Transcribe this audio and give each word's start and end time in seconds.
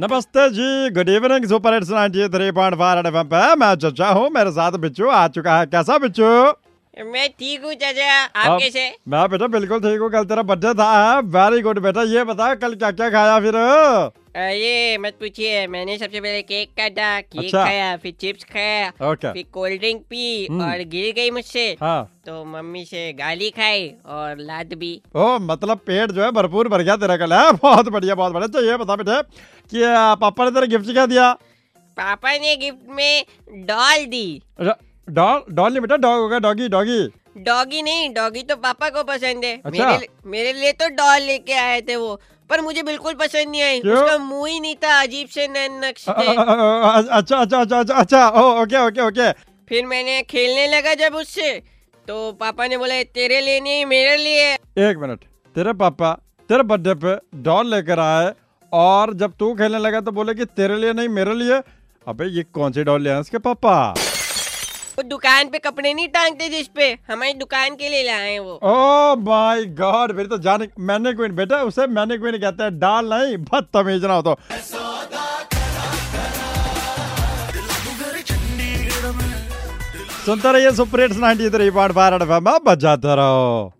नमस्ते 0.00 0.48
जी 0.50 0.90
good 0.90 1.08
evening 1.08 1.44
super 1.48 1.74
hits 1.74 1.90
93.5 1.90 3.06
FM 3.06 3.28
पे। 3.32 3.42
मैं 3.54 3.74
चचा 3.74 4.08
हूँ, 4.08 4.28
मेरे 4.30 4.50
साथ 4.50 4.78
बिच्चू 4.78 5.08
आ 5.08 5.26
चुका 5.28 5.58
है। 5.58 5.66
कैसा 5.66 5.98
बिच्चू 5.98 6.30
मैं 6.94 7.28
ठीक 7.30 7.64
हूँ 7.64 7.72
चाचा। 7.74 8.10
आप 8.24 8.60
कैसे? 8.60 8.82
मैं 9.08 9.28
बेटा 9.30 9.46
बिल्कुल 9.46 9.80
ठीक 9.80 10.00
हूँ 10.00 10.10
कल 10.10 10.24
तेरा 10.24 10.42
बर्थडे 10.42 10.72
था 10.74 11.18
वेरी 11.36 11.62
गुड 11.62 11.78
बेटा 11.82 12.02
ये 12.04 12.24
बता 12.24 12.54
कल 12.54 12.74
क्या 12.74 12.90
क्या 12.92 13.08
खाया 13.10 13.38
फिर? 13.40 13.56
अरे 14.36 14.98
मत 14.98 15.16
पूछिए। 15.20 15.66
मैंने 15.66 15.96
सबसे 15.98 16.20
पहले 16.20 16.42
केक 16.42 16.70
काटा 16.78 17.08
केक 17.20 17.44
अच्छा। 17.44 17.64
खाया 17.64 17.96
फिर 17.96 18.12
चिप्स 18.20 18.44
खाया 18.44 19.10
ओके 19.10 19.32
फिर 19.32 19.44
कोल्ड 19.52 19.80
ड्रिंक 19.80 20.02
पी 20.10 20.46
हम्म। 20.46 20.64
और 20.64 20.84
गिर 20.94 21.12
गई 21.16 21.30
मुझसे। 21.30 21.66
हाँ। 21.80 22.04
तो 22.26 22.44
मम्मी 22.44 22.84
से 22.84 23.12
गाली 23.12 23.50
खाई 23.50 23.88
और 24.06 24.38
लाद 24.40 24.74
भी। 24.74 24.94
ओ 25.16 25.38
मतलब 25.42 25.80
पेट 25.86 26.12
जो 26.12 26.22
है 26.24 26.30
भरपूर 26.32 26.68
भर 26.68 26.82
गया 26.82 26.96
तेरा 26.96 27.16
कल 27.16 27.32
है। 27.32 27.52
बहुत 27.52 27.88
बढ़िया 27.88 28.14
बहुत 28.14 28.32
बढ़िया। 28.32 28.48
तो 28.50 28.64
ये 28.66 28.76
बता 28.76 28.96
बेटे 28.96 29.20
कि 29.72 29.84
पापा 30.20 30.44
ने 30.44 30.50
तेरा 30.50 30.66
गिफ्ट 30.66 30.92
क्या 30.92 31.06
दिया? 31.06 31.32
पापा 31.96 32.32
ने 32.38 32.56
गिफ्ट 32.56 32.88
में 32.90 33.24
डॉल 33.66 34.04
दी। 34.06 34.42
अच्छा, 34.58 34.76
डॉल 35.08 35.42
डॉल 35.50 35.70
नहीं 35.72 35.80
बेटा 35.80 35.96
डॉग 35.96 36.20
होगा 36.20 36.38
डॉगी 36.38 36.68
डॉगी। 36.68 37.02
डॉगी 37.44 37.82
नहीं 37.82 38.12
डॉगी 38.14 38.42
तो 38.42 38.56
पापा 38.58 38.88
को 38.90 39.02
पसंद 39.04 39.44
है। 39.44 39.54
अच्छा। 39.64 39.90
मेरे 39.90 40.08
मेरे 40.26 40.52
लिए 40.52 40.72
तो 40.72 40.88
डॉल 40.96 41.22
लेके 41.22 41.52
आए 41.60 41.80
थे 41.88 41.96
वो 41.96 42.14
पर 42.50 42.60
मुझे 42.60 42.82
बिल्कुल 42.82 43.14
पसंद 43.14 43.48
नहीं 43.50 43.62
आई? 43.62 43.80
उसका 43.80 44.16
मुँह 44.18 44.48
ही 44.50 44.60
नहीं 44.60 44.74
था 44.84 45.00
अजीब 45.02 45.28
से 45.28 45.46
नन 45.48 45.80
नक्श 45.84 46.08
अच्छा 46.08 47.36
अच्छा 47.36 47.60
अच्छा 47.60 47.78
अच्छा 47.78 47.94
अच्छा 47.94 48.28
ओ 48.28 48.62
ओके 48.62 48.86
ओके 48.86 49.00
ओके। 49.00 49.30
फिर 49.68 49.86
मैंने 49.86 50.20
खेलने 50.22 50.66
लगा 50.66 50.94
जब 50.94 51.14
उससे। 51.16 51.52
तो 52.08 52.32
पापा 52.40 52.66
ने 52.66 52.76
बोला 52.78 53.02
तेरे 53.14 53.40
लिए 53.40 53.60
नहीं 53.60 53.84
मेरे 53.86 54.16
लिए 54.16 54.52
एक 54.88 54.96
मिनट 55.00 55.20
तेरे 55.56 55.72
पापा 55.74 56.12
तेरे 56.50 56.62
बर्थडे 56.62 56.94
पे 57.04 57.16
डॉल 57.42 57.70
लेकर 57.70 58.00
आए 58.00 58.32
और 58.72 59.12
जब 59.14 59.32
तू 59.38 59.52
खेलने 59.54 59.78
लगा 59.78 60.00
तो 60.00 60.12
बोले 60.12 60.34
कि 60.34 60.44
तेरे 60.46 60.76
लिए 60.76 60.92
नहीं 60.92 61.08
मेरे 61.10 61.34
लिए? 61.34 61.60
अबे 62.06 62.26
ये 62.28 62.42
कौन 62.54 62.72
सी 62.72 62.84
डॉल 62.84 63.02
ले 63.02 63.10
आए 63.10 63.20
इसके 63.20 63.38
पापा? 63.40 63.94
वो 64.98 65.02
दुकान 65.02 65.48
पे 65.48 65.58
कपड़े 65.58 65.92
नहीं 65.94 66.08
टांगते 66.08 66.48
जिस 66.48 66.68
पे। 66.68 66.86
हमारी 67.08 67.32
दुकान 67.34 67.74
के 67.76 67.88
लिए 67.88 68.02
लाए 68.02 68.38
वो। 68.38 68.52
ओ 68.64 69.16
माय 69.20 69.64
गॉड 69.74 70.12
मेरी 70.16 70.28
तो 70.28 70.38
जाने, 70.38 70.68
मैंने 70.80 71.12
क्वीन 71.12 71.34
बेटा 71.36 71.62
उसे 71.64 71.86
मैंने 71.88 72.18
क्वीन 72.18 72.38
कहते 72.38 72.62
हैं 72.62 72.78
डाल 72.78 73.08
नहीं 73.08 73.36
बदतमीज 73.38 74.04
ना 74.04 74.14
हो 74.14 74.22
तो। 74.22 74.36
सुनते 80.24 80.52
रहिए 80.52 80.70
सुपर 80.72 81.00
हिट्स 81.00 81.16
93.5 81.18 82.22
एफएम 82.22 82.58
बजाते 82.66 83.16
रहो। 83.16 83.74